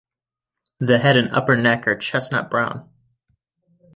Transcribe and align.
The 0.79 0.97
head 0.97 1.15
and 1.15 1.29
upper 1.31 1.55
neck 1.55 1.87
are 1.87 1.95
chestnut 1.95 2.49
brown. 2.49 2.89